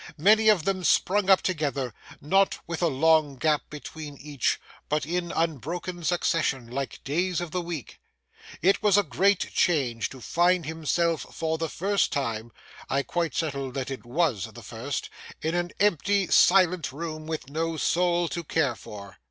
Many 0.17 0.49
of 0.49 0.65
them 0.65 0.83
sprung 0.83 1.29
up 1.29 1.43
together, 1.43 1.93
not 2.19 2.57
with 2.65 2.81
a 2.81 2.87
long 2.87 3.35
gap 3.35 3.69
between 3.69 4.17
each, 4.17 4.59
but 4.89 5.05
in 5.05 5.31
unbroken 5.31 6.03
succession 6.03 6.65
like 6.71 7.03
days 7.03 7.39
of 7.39 7.51
the 7.51 7.61
week. 7.61 7.99
It 8.63 8.81
was 8.81 8.97
a 8.97 9.03
great 9.03 9.53
change 9.53 10.09
to 10.09 10.19
find 10.19 10.65
himself 10.65 11.21
for 11.35 11.59
the 11.59 11.69
first 11.69 12.11
time 12.11 12.51
(I 12.89 13.03
quite 13.03 13.35
settled 13.35 13.75
that 13.75 13.91
it 13.91 14.03
was 14.03 14.45
the 14.45 14.63
first) 14.63 15.11
in 15.39 15.53
an 15.53 15.69
empty 15.79 16.25
silent 16.31 16.91
room 16.91 17.27
with 17.27 17.47
no 17.51 17.77
soul 17.77 18.27
to 18.29 18.43
care 18.43 18.75
for. 18.75 19.19